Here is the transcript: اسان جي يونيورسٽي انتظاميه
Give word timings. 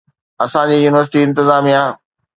اسان 0.45 0.65
جي 0.71 0.77
يونيورسٽي 0.79 1.23
انتظاميه 1.27 1.83